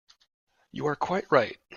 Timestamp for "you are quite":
0.71-1.31